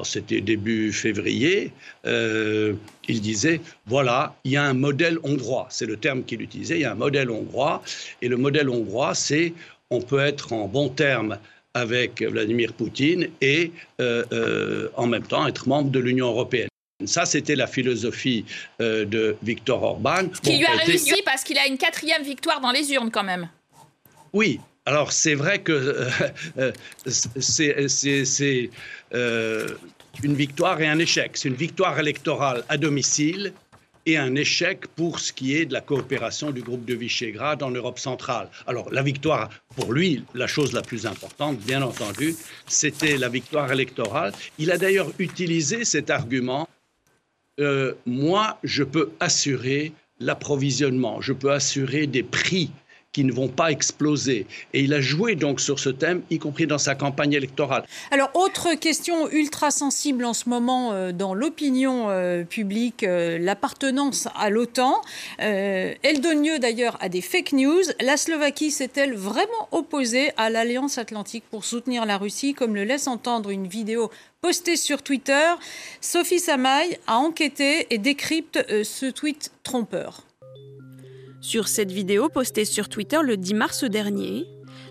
c'était 0.04 0.40
début 0.40 0.92
février, 0.92 1.72
euh, 2.06 2.74
il 3.08 3.20
disait, 3.20 3.60
voilà, 3.86 4.34
il 4.44 4.52
y 4.52 4.56
a 4.56 4.64
un 4.64 4.74
modèle 4.74 5.18
hongrois, 5.22 5.66
c'est 5.70 5.86
le 5.86 5.96
terme 5.96 6.24
qu'il 6.24 6.42
utilisait, 6.42 6.76
il 6.76 6.82
y 6.82 6.84
a 6.84 6.92
un 6.92 6.96
modèle 6.96 7.30
hongrois, 7.30 7.82
et 8.22 8.28
le 8.28 8.36
modèle 8.36 8.68
hongrois, 8.68 9.14
c'est 9.14 9.52
on 9.90 10.00
peut 10.00 10.20
être 10.20 10.52
en 10.52 10.68
bon 10.68 10.88
terme 10.88 11.38
avec 11.74 12.22
Vladimir 12.22 12.72
Poutine 12.72 13.28
et 13.40 13.72
euh, 14.00 14.24
euh, 14.32 14.88
en 14.96 15.06
même 15.06 15.22
temps 15.22 15.46
être 15.46 15.68
membre 15.68 15.90
de 15.90 16.00
l'Union 16.00 16.28
européenne. 16.28 16.69
Ça, 17.04 17.24
c'était 17.24 17.56
la 17.56 17.66
philosophie 17.66 18.44
de 18.78 19.36
Viktor 19.42 19.82
Orban. 19.82 20.28
Qui 20.42 20.58
lui 20.58 20.66
a 20.66 20.72
réussi 20.72 21.22
parce 21.24 21.44
qu'il 21.44 21.58
a 21.58 21.66
une 21.66 21.78
quatrième 21.78 22.22
victoire 22.22 22.60
dans 22.60 22.70
les 22.70 22.92
urnes 22.92 23.10
quand 23.10 23.24
même. 23.24 23.48
Oui, 24.32 24.60
alors 24.86 25.12
c'est 25.12 25.34
vrai 25.34 25.60
que 25.60 26.08
c'est 27.06 28.70
euh, 29.14 29.68
une 30.22 30.34
victoire 30.34 30.80
et 30.80 30.88
un 30.88 30.98
échec. 30.98 31.36
C'est 31.36 31.48
une 31.48 31.54
victoire 31.54 31.98
électorale 31.98 32.64
à 32.68 32.76
domicile 32.76 33.52
et 34.06 34.16
un 34.16 34.34
échec 34.34 34.86
pour 34.96 35.20
ce 35.20 35.32
qui 35.32 35.56
est 35.56 35.66
de 35.66 35.74
la 35.74 35.82
coopération 35.82 36.50
du 36.50 36.62
groupe 36.62 36.86
de 36.86 36.94
Visegrad 36.94 37.62
en 37.62 37.70
Europe 37.70 37.98
centrale. 37.98 38.48
Alors 38.66 38.90
la 38.90 39.02
victoire, 39.02 39.50
pour 39.76 39.92
lui, 39.92 40.24
la 40.34 40.46
chose 40.46 40.72
la 40.72 40.82
plus 40.82 41.06
importante, 41.06 41.58
bien 41.58 41.82
entendu, 41.82 42.34
c'était 42.66 43.18
la 43.18 43.28
victoire 43.28 43.70
électorale. 43.70 44.32
Il 44.58 44.70
a 44.70 44.78
d'ailleurs 44.78 45.12
utilisé 45.18 45.84
cet 45.84 46.08
argument. 46.08 46.66
Euh, 47.60 47.94
moi, 48.06 48.58
je 48.64 48.82
peux 48.82 49.10
assurer 49.20 49.92
l'approvisionnement, 50.18 51.20
je 51.20 51.32
peux 51.32 51.52
assurer 51.52 52.06
des 52.06 52.22
prix 52.22 52.70
qui 53.12 53.24
ne 53.24 53.32
vont 53.32 53.48
pas 53.48 53.72
exploser. 53.72 54.46
Et 54.72 54.82
il 54.82 54.94
a 54.94 55.00
joué 55.00 55.34
donc 55.34 55.60
sur 55.60 55.80
ce 55.80 55.90
thème, 55.90 56.22
y 56.30 56.38
compris 56.38 56.66
dans 56.66 56.78
sa 56.78 56.94
campagne 56.94 57.32
électorale. 57.32 57.84
Alors, 58.12 58.30
autre 58.34 58.74
question 58.74 59.28
ultra 59.30 59.72
sensible 59.72 60.24
en 60.24 60.32
ce 60.32 60.48
moment 60.48 60.92
euh, 60.92 61.10
dans 61.10 61.34
l'opinion 61.34 62.08
euh, 62.08 62.44
publique, 62.44 63.02
euh, 63.02 63.38
l'appartenance 63.38 64.28
à 64.36 64.48
l'OTAN. 64.48 65.00
elle 65.38 66.20
donne 66.20 66.44
lieu 66.44 66.58
d'ailleurs 66.58 66.96
à 67.00 67.08
des 67.08 67.20
fake 67.20 67.52
news. 67.52 67.82
La 68.00 68.16
Slovaquie 68.16 68.70
s'est-elle 68.70 69.14
vraiment 69.14 69.68
opposée 69.72 70.30
à 70.36 70.50
l'Alliance 70.50 70.98
Atlantique 70.98 71.44
pour 71.50 71.64
soutenir 71.64 72.06
la 72.06 72.16
Russie, 72.16 72.54
comme 72.54 72.74
le 72.74 72.84
laisse 72.84 73.08
entendre 73.08 73.50
une 73.50 73.66
vidéo 73.66 74.10
postée 74.40 74.76
sur 74.76 75.02
Twitter? 75.02 75.54
Sophie 76.00 76.38
Samaï 76.38 76.98
a 77.06 77.16
enquêté 77.16 77.86
et 77.90 77.98
décrypte 77.98 78.64
ce 78.84 79.06
tweet 79.06 79.50
trompeur. 79.62 80.29
Sur 81.40 81.68
cette 81.68 81.90
vidéo 81.90 82.28
postée 82.28 82.66
sur 82.66 82.90
Twitter 82.90 83.18
le 83.22 83.38
10 83.38 83.54
mars 83.54 83.84
dernier, 83.84 84.46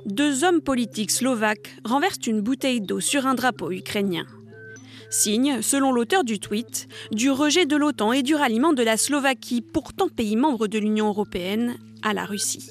deux 0.08 0.44
hommes 0.44 0.62
politiques 0.62 1.12
slovaques 1.12 1.76
renversent 1.86 2.26
une 2.26 2.42
bouteille 2.42 2.82
d'eau 2.82 3.00
sur 3.00 3.28
un 3.28 3.36
drapeau 3.36 3.70
ukrainien. 3.72 4.26
Signe, 5.12 5.62
selon 5.62 5.92
l'auteur 5.92 6.24
du 6.24 6.40
tweet, 6.40 6.88
du 7.12 7.30
rejet 7.30 7.68
de 7.68 7.76
l'OTAN 7.76 8.14
et 8.14 8.24
du 8.24 8.34
ralliement 8.34 8.74
de 8.74 8.82
la 8.82 8.98
Slovaquie, 8.98 9.62
pourtant 9.62 10.10
pays 10.10 10.36
membre 10.36 10.68
de 10.68 10.80
l'Union 10.80 11.10
européenne, 11.10 11.78
à 12.02 12.14
la 12.14 12.26
Russie. 12.26 12.68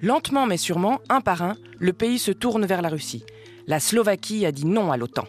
Lentement 0.00 0.46
mais 0.46 0.56
sûrement, 0.56 1.00
un 1.08 1.20
par 1.20 1.42
un, 1.42 1.56
le 1.80 1.92
pays 1.92 2.20
se 2.20 2.30
tourne 2.30 2.66
vers 2.66 2.82
la 2.82 2.88
Russie. 2.88 3.24
La 3.66 3.80
Slovaquie 3.80 4.46
a 4.46 4.52
dit 4.52 4.66
non 4.66 4.92
à 4.92 4.96
l'OTAN. 4.96 5.26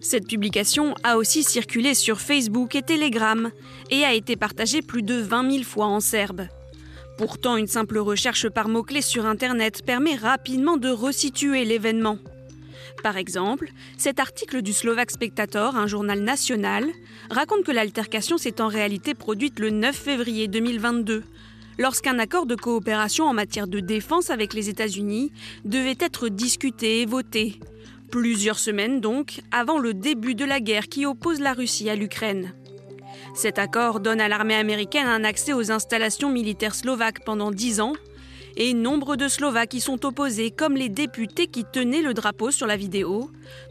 Cette 0.00 0.28
publication 0.28 0.94
a 1.02 1.16
aussi 1.16 1.42
circulé 1.42 1.94
sur 1.94 2.20
Facebook 2.20 2.76
et 2.76 2.82
Telegram 2.82 3.50
et 3.90 4.04
a 4.04 4.14
été 4.14 4.36
partagée 4.36 4.82
plus 4.82 5.02
de 5.02 5.14
20 5.14 5.50
000 5.50 5.64
fois 5.64 5.86
en 5.86 6.00
serbe. 6.00 6.46
Pourtant, 7.16 7.56
une 7.56 7.68
simple 7.68 7.98
recherche 7.98 8.48
par 8.48 8.68
mots-clés 8.68 9.02
sur 9.02 9.24
Internet 9.24 9.82
permet 9.84 10.16
rapidement 10.16 10.76
de 10.76 10.88
resituer 10.88 11.64
l'événement. 11.64 12.18
Par 13.04 13.16
exemple, 13.16 13.70
cet 13.96 14.18
article 14.18 14.62
du 14.62 14.72
Slovak 14.72 15.10
Spectator, 15.10 15.76
un 15.76 15.86
journal 15.86 16.20
national, 16.20 16.86
raconte 17.30 17.64
que 17.64 17.70
l'altercation 17.70 18.36
s'est 18.36 18.60
en 18.60 18.68
réalité 18.68 19.14
produite 19.14 19.60
le 19.60 19.70
9 19.70 19.94
février 19.94 20.48
2022, 20.48 21.22
lorsqu'un 21.78 22.18
accord 22.18 22.46
de 22.46 22.56
coopération 22.56 23.26
en 23.26 23.32
matière 23.32 23.68
de 23.68 23.80
défense 23.80 24.30
avec 24.30 24.52
les 24.52 24.68
États-Unis 24.68 25.32
devait 25.64 25.98
être 26.00 26.28
discuté 26.28 27.02
et 27.02 27.06
voté. 27.06 27.60
Plusieurs 28.10 28.58
semaines 28.58 29.00
donc 29.00 29.40
avant 29.52 29.78
le 29.78 29.94
début 29.94 30.34
de 30.34 30.44
la 30.44 30.60
guerre 30.60 30.88
qui 30.88 31.06
oppose 31.06 31.40
la 31.40 31.52
Russie 31.52 31.90
à 31.90 31.96
l'Ukraine. 31.96 32.54
Cet 33.34 33.58
accord 33.58 33.98
donne 33.98 34.20
à 34.20 34.28
l'armée 34.28 34.54
américaine 34.54 35.08
un 35.08 35.24
accès 35.24 35.52
aux 35.52 35.72
installations 35.72 36.30
militaires 36.30 36.74
slovaques 36.74 37.24
pendant 37.24 37.50
dix 37.50 37.80
ans, 37.80 37.94
et 38.56 38.72
nombre 38.72 39.16
de 39.16 39.26
Slovaques 39.26 39.74
y 39.74 39.80
sont 39.80 40.06
opposés, 40.06 40.52
comme 40.52 40.76
les 40.76 40.88
députés 40.88 41.48
qui 41.48 41.64
tenaient 41.64 42.02
le 42.02 42.14
drapeau 42.14 42.52
sur 42.52 42.68
la 42.68 42.76
vidéo, 42.76 43.30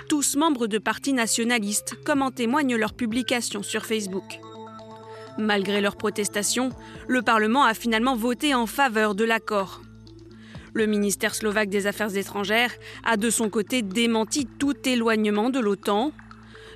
tous 0.09 0.35
membres 0.35 0.67
de 0.67 0.77
partis 0.77 1.13
nationalistes, 1.13 1.95
comme 2.03 2.21
en 2.21 2.31
témoignent 2.31 2.75
leurs 2.75 2.93
publications 2.93 3.63
sur 3.63 3.85
Facebook. 3.85 4.39
Malgré 5.37 5.79
leurs 5.79 5.95
protestations, 5.95 6.71
le 7.07 7.21
Parlement 7.21 7.63
a 7.63 7.73
finalement 7.73 8.17
voté 8.17 8.53
en 8.53 8.65
faveur 8.65 9.15
de 9.15 9.23
l'accord. 9.23 9.81
Le 10.73 10.87
ministère 10.87 11.35
slovaque 11.35 11.69
des 11.69 11.87
Affaires 11.87 12.17
étrangères 12.17 12.73
a 13.05 13.15
de 13.15 13.29
son 13.29 13.49
côté 13.49 13.81
démenti 13.83 14.45
tout 14.45 14.75
éloignement 14.85 15.49
de 15.49 15.59
l'OTAN. 15.59 16.11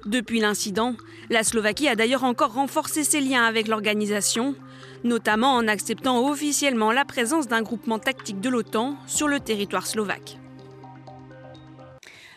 Depuis 0.07 0.39
l'incident, 0.39 0.95
la 1.29 1.43
Slovaquie 1.43 1.89
a 1.89 1.97
d'ailleurs 1.97 2.23
encore 2.23 2.53
renforcé 2.53 3.03
ses 3.03 3.19
liens 3.19 3.43
avec 3.43 3.67
l'organisation, 3.67 4.55
notamment 5.03 5.53
en 5.53 5.67
acceptant 5.67 6.25
officiellement 6.29 6.93
la 6.93 7.03
présence 7.03 7.49
d'un 7.49 7.61
groupement 7.61 7.99
tactique 7.99 8.39
de 8.39 8.47
l'OTAN 8.47 8.95
sur 9.05 9.27
le 9.27 9.41
territoire 9.41 9.85
slovaque. 9.85 10.37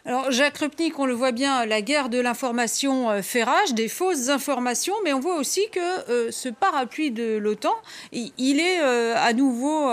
Alors 0.06 0.30
Jacques 0.30 0.56
Rupnik, 0.56 0.98
on 0.98 1.04
le 1.04 1.12
voit 1.12 1.32
bien, 1.32 1.66
la 1.66 1.82
guerre 1.82 2.08
de 2.08 2.18
l'information 2.18 3.10
euh, 3.10 3.22
fait 3.22 3.42
rage, 3.42 3.74
des 3.74 3.88
fausses 3.88 4.30
informations, 4.30 4.94
mais 5.04 5.12
on 5.12 5.20
voit 5.20 5.36
aussi 5.36 5.60
que 5.70 6.10
euh, 6.10 6.30
ce 6.30 6.48
parapluie 6.48 7.10
de 7.10 7.36
l'OTAN, 7.36 7.76
il 8.12 8.60
est 8.60 8.80
euh, 8.80 9.14
à 9.18 9.34
nouveau 9.34 9.90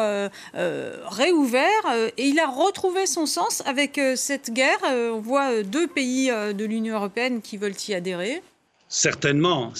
réouvert 1.07 1.67
et 2.17 2.25
il 2.25 2.39
a 2.39 2.47
retrouvé 2.47 3.05
son 3.05 3.25
sens 3.25 3.61
avec 3.65 3.99
cette 4.15 4.51
guerre. 4.51 4.79
on 4.83 5.19
voit 5.19 5.63
deux 5.63 5.87
pays 5.87 6.27
de 6.27 6.65
l'Union 6.65 6.95
européenne 6.95 7.41
qui 7.41 7.57
veulent 7.57 7.75
y 7.87 7.93
adhérer. 7.93 8.41
Certainement. 8.87 9.73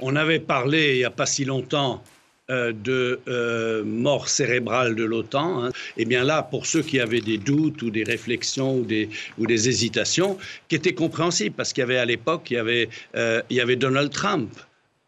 On 0.00 0.16
avait 0.16 0.40
parlé 0.40 0.94
il 0.94 0.98
n'y 0.98 1.04
a 1.04 1.10
pas 1.10 1.26
si 1.26 1.44
longtemps 1.44 2.02
de 2.50 3.20
euh, 3.28 3.84
mort 3.84 4.28
cérébrale 4.28 4.94
de 4.94 5.04
l'OTAN. 5.04 5.64
Hein. 5.64 5.70
Eh 5.96 6.04
bien 6.04 6.24
là, 6.24 6.42
pour 6.42 6.66
ceux 6.66 6.82
qui 6.82 7.00
avaient 7.00 7.20
des 7.20 7.38
doutes 7.38 7.82
ou 7.82 7.90
des 7.90 8.04
réflexions 8.04 8.78
ou 8.78 8.84
des, 8.84 9.08
ou 9.38 9.46
des 9.46 9.68
hésitations, 9.68 10.38
qui 10.68 10.76
étaient 10.76 10.94
compréhensibles, 10.94 11.54
parce 11.56 11.72
qu'il 11.72 11.82
y 11.82 11.84
avait 11.84 11.98
à 11.98 12.04
l'époque, 12.04 12.50
il, 12.50 12.54
y 12.54 12.58
avait, 12.58 12.88
il 13.14 13.56
y 13.56 13.60
avait 13.60 13.76
Donald 13.76 14.10
Trump 14.10 14.50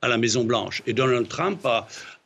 à 0.02 0.08
la 0.08 0.18
Maison-Blanche. 0.18 0.82
Et 0.86 0.92
Donald 0.92 1.28
Trump 1.28 1.64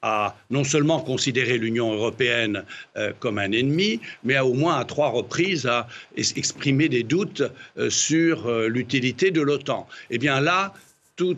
a, 0.02 0.34
non 0.50 0.64
seulement 0.64 1.00
considéré 1.00 1.58
l'Union 1.58 1.92
européenne 1.92 2.64
euh, 2.96 3.12
comme 3.18 3.38
un 3.38 3.52
ennemi, 3.52 4.00
mais 4.24 4.36
a 4.36 4.46
au 4.46 4.54
moins 4.54 4.78
à 4.78 4.84
trois 4.84 5.08
reprises 5.08 5.66
a 5.66 5.88
exprimé 6.16 6.88
des 6.88 7.02
doutes 7.02 7.42
euh, 7.76 7.90
sur 7.90 8.46
euh, 8.46 8.68
l'utilité 8.68 9.30
de 9.30 9.40
l'OTAN. 9.40 9.88
Eh 10.10 10.18
bien 10.18 10.40
là, 10.40 10.72
tout, 11.16 11.36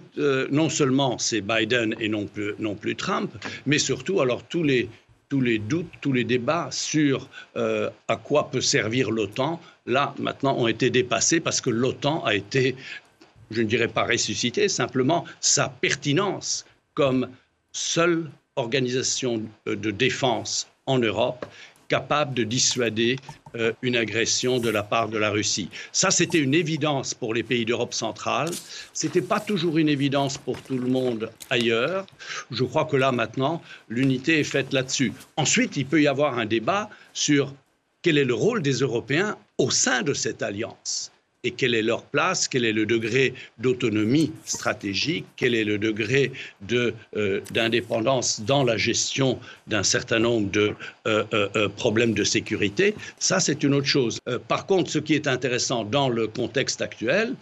non 0.51 0.69
seulement 0.69 1.19
c'est 1.19 1.41
Biden 1.41 1.95
et 2.01 2.09
non 2.09 2.27
plus, 2.27 2.55
non 2.59 2.75
plus 2.75 2.97
Trump, 2.97 3.31
mais 3.67 3.79
surtout 3.79 4.21
alors 4.21 4.43
tous 4.43 4.63
les, 4.63 4.89
tous 5.29 5.41
les 5.41 5.59
doutes, 5.59 5.91
tous 6.01 6.13
les 6.13 6.25
débats 6.25 6.69
sur 6.71 7.29
à 7.55 8.17
quoi 8.17 8.51
peut 8.51 8.61
servir 8.61 9.11
l'OTAN, 9.11 9.61
là 9.87 10.15
maintenant 10.19 10.57
ont 10.59 10.69
été 10.69 10.91
dépassés 10.91 11.41
parce 11.41 11.61
que 11.61 11.71
l'OTAN 11.71 12.25
a 12.25 12.35
été, 12.35 12.75
je 13.51 13.63
ne 13.63 13.67
dirais 13.67 13.89
pas 13.89 14.05
ressuscité, 14.05 14.69
simplement 14.69 15.25
sa 15.41 15.69
pertinence 15.69 16.67
comme 16.95 17.29
seule 17.73 18.29
organisation 18.57 19.43
de 19.67 19.91
défense 19.93 20.67
en 20.87 20.99
Europe 20.99 21.47
capable 21.89 22.35
de 22.35 22.45
dissuader 22.45 23.17
euh, 23.57 23.73
une 23.83 23.97
agression 23.97 24.59
de 24.59 24.69
la 24.69 24.83
part 24.83 25.09
de 25.09 25.19
la 25.19 25.31
Russie. 25.31 25.71
Ça, 25.93 26.11
c'était 26.11 26.39
une 26.39 26.55
évidence 26.55 27.15
pour 27.15 27.35
les 27.35 27.43
pays 27.43 27.65
d'Europe 27.65 27.95
centrale. 27.95 28.51
Ce 28.93 29.07
n'était 29.07 29.23
pas 29.23 29.41
toujours 29.41 29.79
une 29.79 29.89
évidence 29.89 30.39
pour 30.39 30.61
tout 30.63 30.79
le 30.79 30.87
monde 30.87 31.31
ailleurs. 31.51 32.07
Je 32.51 32.65
crois 32.65 32.85
que 32.85 32.97
là, 32.97 33.11
maintenant, 33.11 33.63
l'unité 33.89 34.41
est 34.41 34.45
faite 34.45 34.73
là-dessus. 34.73 35.13
Ensuite, 35.37 35.77
il 35.77 35.87
peut 35.87 36.03
y 36.03 36.07
avoir 36.07 36.39
un 36.39 36.47
débat 36.47 36.91
sur 37.15 37.55
quel 38.03 38.19
est 38.19 38.25
le 38.25 38.35
rôle 38.35 38.63
des 38.63 38.75
Européens 38.75 39.37
au 39.57 39.71
sein 39.71 40.03
de 40.03 40.15
cette 40.15 40.43
alliance 40.43 41.11
et 41.45 41.53
quelle 41.53 41.75
est 41.75 41.83
leur 41.83 42.03
place, 42.03 42.49
quel 42.49 42.65
est 42.65 42.73
le 42.73 42.85
degré 42.85 43.33
d'autonomie 43.59 44.33
stratégique, 44.45 45.25
quel 45.37 45.55
est 45.55 45.65
le 45.65 45.79
degré 45.79 46.33
euh, 46.73 47.41
d'indépendance 47.53 48.41
dans 48.41 48.65
la 48.65 48.77
gestion 48.77 49.39
d'un 49.69 49.85
certain 49.85 50.19
nombre 50.19 50.51
de 50.51 50.73
euh, 51.07 51.25
euh, 51.33 51.69
problèmes 51.69 52.13
de 52.13 52.25
sécurité? 52.25 52.97
Ça, 53.21 53.39
c'est 53.39 53.63
une 53.63 53.75
autre 53.75 53.87
chose. 53.87 54.19
par 54.49 54.67
contre, 54.67 54.91
ce 54.91 54.99
qui 54.99 55.15
est 55.15 55.29
intéressant 55.29 55.85
dans 55.85 56.09
le 56.09 56.27
contexte 56.27 56.83
actuel, 56.83 57.35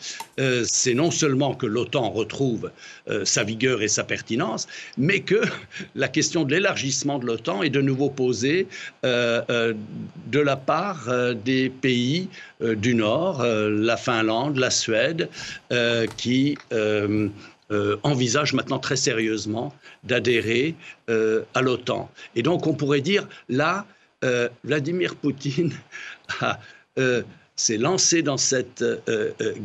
c'est 0.65 0.95
non 0.95 1.11
seulement 1.11 1.55
que 1.55 1.67
l'OTAN 1.67 2.11
retrouve 2.11 2.71
sa 3.25 3.45
vigueur 3.45 3.83
et 3.83 3.89
sa 3.89 4.05
pertinence, 4.05 4.67
mais 4.99 5.21
que 5.21 5.41
la 5.95 6.09
question 6.09 6.45
de 6.45 6.55
l'élargissement 6.55 7.19
de 7.19 7.27
l'OTAN 7.27 7.63
est 7.63 7.71
de 7.71 7.81
nouveau 7.81 8.11
posée 8.11 8.67
de 9.03 9.75
la 10.33 10.57
part 10.57 11.09
des 11.45 11.71
pays 11.71 12.29
du 12.61 12.95
Nord 12.95 13.45
la 13.87 13.97
Finlande, 13.97 14.57
la 14.57 14.71
Suède, 14.71 15.29
euh, 15.73 16.07
qui 16.17 16.57
euh, 16.73 17.29
euh, 17.71 17.97
envisagent 18.03 18.53
maintenant 18.53 18.79
très 18.79 18.97
sérieusement 18.97 19.75
d'adhérer 20.05 20.75
à 21.09 21.63
l'OTAN. 21.63 22.11
Et 22.35 22.43
donc 22.43 22.67
on 22.67 22.75
pourrait 22.75 23.01
dire, 23.01 23.29
là, 23.49 23.87
Vladimir 24.65 25.15
Poutine 25.17 25.73
s'est 27.57 27.79
lancé 27.79 28.23
dans 28.23 28.37
cette 28.37 28.85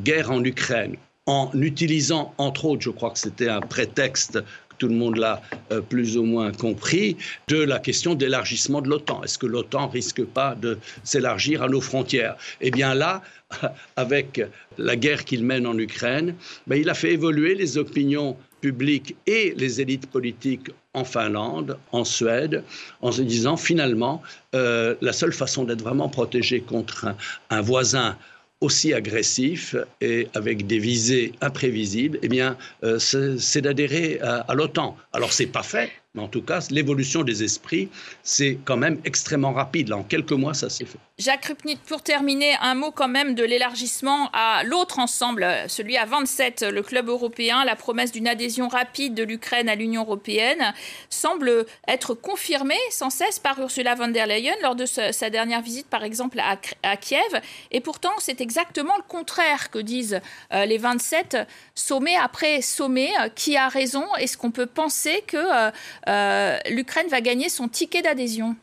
guerre 0.04 0.32
en 0.32 0.44
Ukraine 0.44 0.96
en 1.28 1.52
utilisant, 1.54 2.34
entre 2.38 2.66
autres, 2.66 2.82
je 2.82 2.90
crois 2.90 3.12
que 3.12 3.20
c'était 3.20 3.50
un 3.50 3.62
prétexte 3.62 4.40
tout 4.82 4.88
le 4.88 4.96
monde 4.96 5.18
l'a 5.18 5.44
euh, 5.72 5.80
plus 5.80 6.18
ou 6.18 6.24
moins 6.24 6.52
compris, 6.52 7.16
de 7.48 7.58
la 7.58 7.78
question 7.78 8.16
d'élargissement 8.16 8.82
de 8.82 8.90
l'OTAN. 8.90 9.22
Est-ce 9.24 9.38
que 9.38 9.46
l'OTAN 9.46 9.88
risque 9.88 10.24
pas 10.26 10.56
de 10.56 10.80
s'élargir 11.04 11.62
à 11.62 11.70
nos 11.70 11.82
frontières? 11.82 12.36
Eh 12.62 12.72
bien 12.72 12.96
là, 12.96 13.22
avec 13.96 14.42
la 14.80 14.96
guerre 14.96 15.24
qu'il 15.24 15.46
mène 15.46 15.68
en 15.68 15.78
Ukraine, 15.78 16.34
ben, 16.66 16.78
il 16.78 16.90
a 16.90 16.96
fait 16.96 17.14
évoluer 17.14 17.54
les 17.54 17.78
opinions 17.78 18.36
publiques 18.60 19.16
et 19.28 19.54
les 19.56 19.82
élites 19.82 20.08
politiques 20.08 20.72
en 20.96 21.04
Finlande, 21.04 21.78
en 21.92 22.04
Suède, 22.04 22.64
en 23.02 23.12
se 23.12 23.22
disant 23.22 23.58
finalement, 23.58 24.24
euh, 24.56 24.96
la 25.02 25.14
seule 25.14 25.34
façon 25.34 25.64
d'être 25.64 25.84
vraiment 25.84 26.10
protégé 26.10 26.62
contre 26.62 27.14
un 27.52 27.62
voisin 27.62 28.18
aussi 28.62 28.94
agressif 28.94 29.75
et 30.00 30.27
avec 30.34 30.68
des 30.68 30.80
visées 30.80 31.34
imprévisibles, 31.41 32.20
eh 32.22 32.27
bien, 32.27 32.58
euh, 32.84 33.00
c'est 33.00 33.62
d'adhérer 33.62 34.20
à, 34.22 34.38
à 34.41 34.53
l'OTAN. 34.56 34.96
Alors, 35.13 35.34
c'est 35.34 35.48
pas 35.48 35.63
fait, 35.63 35.91
mais 36.13 36.22
en 36.22 36.27
tout 36.27 36.41
cas, 36.41 36.60
l'évolution 36.72 37.24
des 37.24 37.41
esprits, 37.41 37.89
c'est 38.22 38.60
quand 38.65 38.75
même 38.75 39.00
extrêmement 39.06 39.53
rapide. 39.53 39.88
Là, 39.88 39.98
en 39.98 40.03
quelques 40.03 40.34
mois, 40.34 40.53
ça 40.53 40.70
s'est 40.70 40.84
fait. 40.84 41.00
Jacques 41.18 41.46
Rupnik, 41.46 41.80
pour 41.84 42.01
terminer, 42.01 42.56
un 42.62 42.74
mot 42.74 42.91
quand 42.91 43.08
même 43.08 43.34
de 43.34 43.44
l'élargissement 43.44 44.30
à 44.34 44.63
l'autre 44.65 45.00
ensemble, 45.00 45.48
celui 45.68 45.96
à 45.96 46.06
27, 46.06 46.63
le 46.63 46.82
club 46.82 47.08
européen. 47.08 47.63
La 47.63 47.77
promesse 47.77 48.12
d'une 48.12 48.27
adhésion 48.27 48.68
rapide 48.68 49.13
de 49.13 49.24
l'Ukraine 49.24 49.70
à 49.70 49.75
l'Union 49.75 50.01
européenne 50.01 50.74
semble 51.10 51.65
être 51.88 52.13
confirmée 52.13 52.75
sans 52.89 53.10
cesse 53.10 53.39
par 53.39 53.58
Ursula 53.60 53.96
von 53.96 54.10
der 54.10 54.27
Leyen 54.27 54.56
lors 54.62 54.75
de 54.75 54.86
sa 54.86 55.30
dernière 55.30 55.62
visite, 55.62 55.88
par 55.88 56.03
exemple, 56.03 56.41
à, 56.41 56.98
Kiev. 56.98 57.39
Et 57.72 57.80
pourtant, 57.80 58.12
c'est 58.18 58.41
exactement 58.41 58.98
le 58.98 59.03
contraire 59.08 59.70
que 59.70 59.80
disent 59.80 60.20
euh, 60.51 60.65
les 60.65 60.77
27, 60.77 61.38
sommet 61.75 62.18
après 62.18 62.62
sommet. 62.62 63.12
Qui 63.36 63.56
a 63.56 63.70
raison? 63.70 64.06
Est-ce 64.15 64.38
qu'on 64.38 64.51
peut 64.51 64.65
penser 64.65 65.24
que 65.27 65.38
euh, 65.38 65.72
euh, 66.00 66.00
l'Ukraine 66.08 67.08
va 67.10 67.22
gagner 67.22 67.50
son 67.50 67.67
ticket 67.67 68.01
d'adhésion 68.01 68.55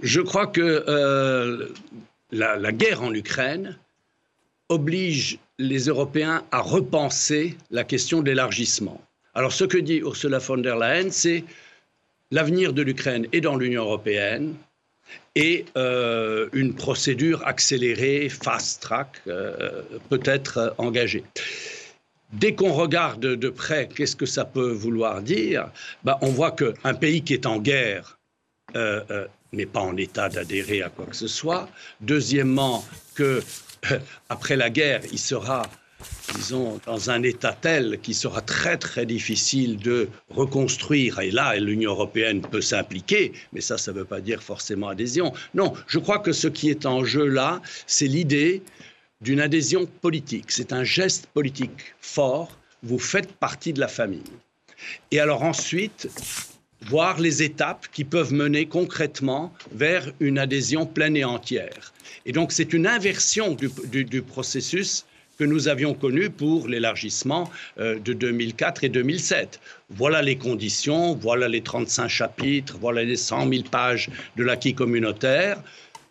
Je 0.00 0.20
crois 0.20 0.46
que 0.46 0.84
euh, 0.88 1.68
la, 2.30 2.72
guerre 2.72 3.02
en 3.02 3.12
Ukraine 3.12 3.76
oblige 4.68 5.38
les 5.58 5.86
Européens 5.86 6.44
à 6.52 6.60
repenser 6.60 7.56
la 7.70 7.84
question 7.84 8.20
de 8.22 8.26
l'élargissement. 8.26 9.00
Alors 9.34 9.52
ce 9.52 9.64
que 9.64 9.78
dit 9.78 9.98
Ursula 9.98 10.38
von 10.38 10.58
der 10.58 10.76
Leyen, 10.76 11.10
c'est 11.10 11.44
l'avenir 12.30 12.72
de 12.72 12.82
l'Ukraine 12.82 13.26
est 13.32 13.40
dans 13.40 13.56
l'Union 13.56 13.82
européenne 13.82 14.54
et 15.34 15.66
euh, 15.76 16.48
une 16.52 16.74
procédure 16.74 17.46
accélérée, 17.46 18.28
fast-track, 18.28 19.22
peut 19.24 20.22
être 20.24 20.74
engagée. 20.78 21.24
Dès 22.32 22.54
qu'on 22.54 22.72
regarde 22.72 23.20
de 23.20 23.48
près, 23.48 23.88
qu'est-ce 23.88 24.16
que 24.16 24.26
ça 24.26 24.44
peut 24.44 24.70
vouloir 24.70 25.22
dire 25.22 25.70
bah, 26.04 26.18
On 26.22 26.28
voit 26.28 26.52
qu'un 26.52 26.94
pays 26.94 27.22
qui 27.22 27.34
est 27.34 27.46
en 27.46 27.58
guerre 27.58 28.18
euh, 28.76 29.02
euh, 29.10 29.26
n'est 29.52 29.66
pas 29.66 29.80
en 29.80 29.96
état 29.96 30.28
d'adhérer 30.28 30.82
à 30.82 30.90
quoi 30.90 31.06
que 31.06 31.16
ce 31.16 31.26
soit. 31.26 31.68
Deuxièmement, 32.00 32.84
que 33.14 33.42
euh, 33.90 33.98
après 34.28 34.56
la 34.56 34.70
guerre, 34.70 35.02
il 35.10 35.18
sera 35.18 35.68
disons, 36.34 36.80
dans 36.86 37.10
un 37.10 37.22
état 37.22 37.56
tel 37.60 37.98
qu'il 38.00 38.14
sera 38.14 38.40
très 38.40 38.76
très 38.76 39.06
difficile 39.06 39.78
de 39.78 40.08
reconstruire. 40.30 41.18
Et 41.20 41.30
là, 41.30 41.56
l'Union 41.56 41.90
européenne 41.90 42.40
peut 42.40 42.60
s'impliquer, 42.60 43.32
mais 43.52 43.60
ça, 43.60 43.78
ça 43.78 43.92
ne 43.92 43.98
veut 43.98 44.04
pas 44.04 44.20
dire 44.20 44.42
forcément 44.42 44.88
adhésion. 44.88 45.32
Non, 45.54 45.72
je 45.86 45.98
crois 45.98 46.18
que 46.18 46.32
ce 46.32 46.48
qui 46.48 46.70
est 46.70 46.86
en 46.86 47.04
jeu 47.04 47.26
là, 47.26 47.60
c'est 47.86 48.06
l'idée 48.06 48.62
d'une 49.20 49.40
adhésion 49.40 49.86
politique. 49.86 50.50
C'est 50.50 50.72
un 50.72 50.84
geste 50.84 51.26
politique 51.26 51.94
fort. 52.00 52.56
Vous 52.82 52.98
faites 52.98 53.32
partie 53.32 53.72
de 53.72 53.80
la 53.80 53.88
famille. 53.88 54.22
Et 55.10 55.20
alors 55.20 55.42
ensuite, 55.42 56.08
voir 56.82 57.20
les 57.20 57.42
étapes 57.42 57.86
qui 57.92 58.04
peuvent 58.04 58.32
mener 58.32 58.66
concrètement 58.66 59.52
vers 59.72 60.10
une 60.20 60.38
adhésion 60.38 60.86
pleine 60.86 61.16
et 61.16 61.24
entière. 61.24 61.92
Et 62.24 62.32
donc 62.32 62.52
c'est 62.52 62.72
une 62.72 62.86
inversion 62.86 63.54
du, 63.54 64.22
processus 64.22 65.04
que 65.38 65.44
nous 65.44 65.68
avions 65.68 65.94
connu 65.94 66.28
pour 66.28 66.68
l'élargissement 66.68 67.50
euh, 67.78 67.98
de 67.98 68.12
2004 68.12 68.84
et 68.84 68.88
2007. 68.88 69.60
Voilà 69.88 70.20
les 70.20 70.36
conditions, 70.36 71.14
voilà 71.14 71.48
les 71.48 71.62
35 71.62 72.08
chapitres, 72.08 72.76
voilà 72.78 73.04
les 73.04 73.16
100 73.16 73.48
000 73.48 73.62
pages 73.64 74.10
de 74.36 74.44
l'acquis 74.44 74.74
communautaire, 74.74 75.62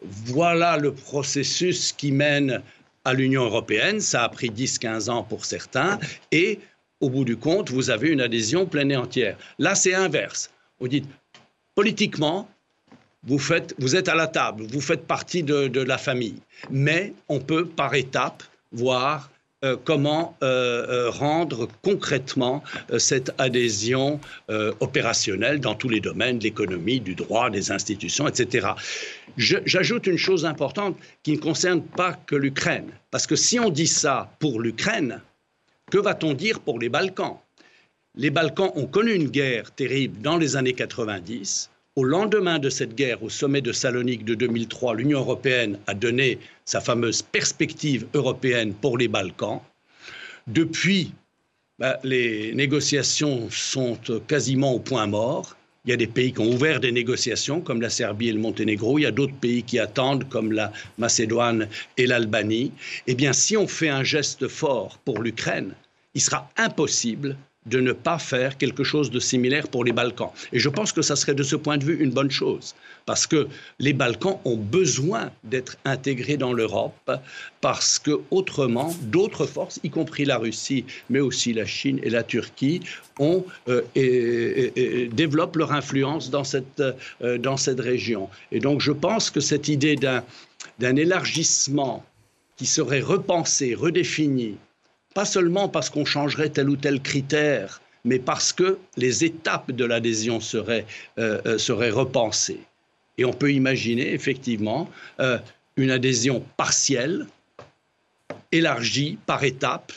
voilà 0.01 0.77
le 0.77 0.93
processus 0.93 1.91
qui 1.91 2.11
mène 2.11 2.61
à 3.09 3.13
l'Union 3.13 3.43
européenne. 3.43 3.99
Ça 3.99 4.23
a 4.23 4.29
pris 4.29 4.49
10-15 4.49 5.09
ans 5.09 5.23
pour 5.23 5.45
certains. 5.45 5.99
Et 6.31 6.59
au 7.01 7.09
bout 7.09 7.25
du 7.25 7.37
compte, 7.37 7.69
vous 7.71 7.89
avez 7.89 8.09
une 8.09 8.21
adhésion 8.21 8.65
pleine 8.65 8.91
et 8.91 8.97
entière. 8.97 9.37
Là, 9.57 9.75
c'est 9.75 9.93
inverse. 9.93 10.51
Vous 10.79 10.87
dites, 10.87 11.07
politiquement, 11.75 12.49
vous, 13.23 13.53
êtes 13.53 14.07
à 14.07 14.15
la 14.15 14.27
table, 14.27 14.63
vous 14.63 14.81
faites 14.81 15.05
partie 15.05 15.43
de 15.43 15.81
la 15.81 15.97
famille. 15.97 16.41
Mais 16.69 17.13
on 17.27 17.39
peut, 17.39 17.65
par 17.65 17.93
étapes, 17.95 18.43
voir 18.71 19.29
euh, 19.65 19.75
comment 19.83 20.37
euh, 20.41 20.87
euh, 20.87 21.09
rendre 21.09 21.67
concrètement 21.81 22.63
cette 22.97 23.33
adhésion 23.37 24.21
opérationnelle 24.79 25.59
dans 25.59 25.75
tous 25.75 25.89
les 25.89 25.99
domaines, 25.99 26.39
de 26.39 26.45
l'économie, 26.45 27.01
du 27.01 27.13
droit, 27.13 27.49
des 27.49 27.71
institutions, 27.71 28.27
etc. 28.27 28.69
J'ajoute 29.37 30.07
une 30.07 30.17
chose 30.17 30.45
importante 30.45 30.97
qui 31.23 31.33
ne 31.33 31.37
concerne 31.37 31.81
pas 31.81 32.13
que 32.13 32.35
l'Ukraine, 32.35 32.89
parce 33.11 33.27
que 33.27 33.35
si 33.35 33.59
on 33.59 33.69
dit 33.69 33.87
ça 33.87 34.31
pour 34.39 34.61
l'Ukraine, 34.61 35.21
que 35.91 35.97
va-t-on 35.97 36.33
dire 36.33 36.61
pour 36.61 36.79
les 36.79 36.89
Balkans? 36.89 37.37
Les 38.15 38.29
Balkans 38.29 38.71
ont 38.75 38.87
connu 38.87 39.13
une 39.13 39.29
guerre 39.29 39.71
terrible 39.71 40.21
dans 40.21 40.37
les 40.37 40.55
années 40.55 40.73
90 40.73 41.69
au 41.99 42.05
lendemain 42.05 42.59
de 42.59 42.69
cette 42.69 42.95
guerre, 42.95 43.21
au 43.23 43.29
sommet 43.29 43.59
de 43.59 43.73
Salonique 43.73 44.23
de 44.23 44.33
2003, 44.33 44.95
l'Union 44.95 45.19
européenne 45.19 45.77
a 45.85 45.93
donné 45.93 46.39
sa 46.63 46.79
fameuse 46.79 47.21
perspective 47.21 48.07
européenne 48.13 48.73
pour 48.73 48.97
les 48.97 49.09
Balkans. 49.09 49.59
Depuis, 50.47 51.11
bah, 51.77 51.99
les 52.05 52.55
négociations 52.55 53.49
sont 53.49 53.97
quasiment 54.29 54.71
au 54.71 54.79
point 54.79 55.07
mort. 55.07 55.57
Il 55.83 55.91
y 55.91 55.93
a 55.93 55.97
des 55.97 56.07
pays 56.07 56.31
qui 56.31 56.39
ont 56.39 56.53
ouvert 56.53 56.79
des 56.79 56.93
négociations, 56.93 57.59
comme 57.59 57.81
la 57.81 57.89
Serbie 57.89 58.29
et 58.29 58.33
le 58.33 58.39
Monténégro. 58.39 58.97
Il 58.97 59.01
y 59.01 59.05
a 59.05 59.11
d'autres 59.11 59.35
pays 59.35 59.63
qui 59.63 59.77
attendent, 59.77 60.29
comme 60.29 60.53
la 60.53 60.71
Macédoine 60.99 61.67
et 61.97 62.07
l'Albanie. 62.07 62.71
Eh 63.07 63.15
bien, 63.15 63.33
si 63.33 63.57
on 63.57 63.67
fait 63.67 63.89
un 63.89 64.05
geste 64.05 64.47
fort 64.47 64.99
pour 65.03 65.21
l'Ukraine, 65.21 65.73
il 66.13 66.21
sera 66.21 66.49
impossible 66.55 67.35
de 67.65 67.79
ne 67.79 67.91
pas 67.91 68.17
faire 68.19 68.57
quelque 68.57 68.83
chose 68.83 69.11
de 69.11 69.19
similaire 69.19 69.67
pour 69.67 69.83
les 69.83 69.91
Balkans. 69.91 70.31
Et 70.53 70.59
je 70.59 70.69
pense 70.69 70.91
que 70.91 71.01
ça 71.01 71.15
serait 71.15 71.33
de 71.33 71.43
ce 71.43 71.55
point 71.55 71.77
de 71.77 71.83
vue 71.83 71.97
une 71.99 72.11
bonne 72.11 72.31
chose, 72.31 72.73
parce 73.05 73.27
que 73.27 73.47
les 73.79 73.93
Balkans 73.93 74.39
ont 74.45 74.55
besoin 74.55 75.31
d'être 75.43 75.75
intégrés 75.83 76.37
dans 76.37 76.53
l'Europe, 76.53 77.11
parce 77.61 77.99
que 77.99 78.21
autrement, 78.31 78.95
d'autres 79.01 79.45
forces, 79.45 79.79
y 79.83 79.89
compris 79.89 80.25
la 80.25 80.37
Russie, 80.37 80.85
mais 81.09 81.19
aussi 81.19 81.53
la 81.53 81.65
Chine 81.65 81.99
et 82.01 82.09
la 82.09 82.23
Turquie, 82.23 82.81
ont, 83.19 83.45
euh, 83.67 83.81
et, 83.95 85.09
développent 85.11 85.57
leur 85.57 85.73
influence 85.73 86.29
dans 86.29 86.45
cette, 86.45 86.81
euh, 87.21 87.37
dans 87.37 87.57
cette 87.57 87.81
région. 87.81 88.29
Et 88.53 88.59
donc 88.59 88.79
je 88.79 88.93
pense 88.93 89.29
que 89.29 89.41
cette 89.41 89.67
idée 89.67 89.97
d'un 89.97 90.95
élargissement 90.95 92.05
qui 92.55 92.65
serait 92.65 93.01
repensé, 93.01 93.75
redéfini, 93.75 94.57
pas 95.19 95.25
seulement 95.25 95.67
parce 95.67 95.89
qu'on 95.89 96.05
changerait 96.05 96.47
tel 96.47 96.69
ou 96.69 96.77
tel 96.77 97.01
critère, 97.01 97.81
mais 98.05 98.19
parce 98.19 98.53
que 98.53 98.77
les 98.95 99.25
étapes 99.25 99.69
de 99.69 99.83
l'adhésion 99.83 100.39
seraient, 100.39 100.85
euh, 101.17 101.41
euh, 101.45 101.91
repensées. 101.91 102.61
Et 103.17 103.25
on 103.25 103.33
peut 103.33 103.51
imaginer 103.51 104.13
effectivement 104.13 104.89
euh, 105.19 105.37
une 105.75 105.91
adhésion 105.91 106.41
partielle, 106.55 107.27
élargie 108.53 109.17
par 109.25 109.43
étapes. 109.43 109.91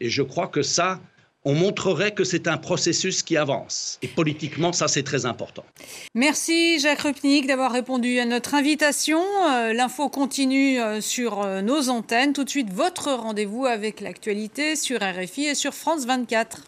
Et 0.00 0.08
je 0.08 0.22
crois 0.22 0.46
que 0.46 0.62
ça, 0.62 0.98
on 1.44 1.54
montrerait 1.54 2.12
que 2.12 2.24
c'est 2.24 2.48
un 2.48 2.56
processus 2.56 3.22
qui 3.22 3.36
avance. 3.36 3.98
Et 4.02 4.08
politiquement, 4.08 4.72
ça, 4.72 4.88
c'est 4.88 5.02
très 5.02 5.26
important. 5.26 5.64
Merci 6.14 6.80
Jacques 6.80 7.00
Rupnik 7.00 7.46
d'avoir 7.46 7.72
répondu 7.72 8.18
à 8.18 8.24
notre 8.24 8.54
invitation. 8.54 9.20
Euh, 9.50 9.72
l'info 9.72 10.08
continue 10.08 10.80
euh, 10.80 11.00
sur 11.00 11.42
euh, 11.42 11.60
nos 11.60 11.90
antennes. 11.90 12.32
Tout 12.32 12.44
de 12.44 12.50
suite, 12.50 12.72
votre 12.72 13.12
rendez-vous 13.12 13.66
avec 13.66 14.00
l'actualité 14.00 14.76
sur 14.76 15.00
RFI 15.00 15.46
et 15.46 15.54
sur 15.54 15.74
France 15.74 16.06
24. 16.06 16.62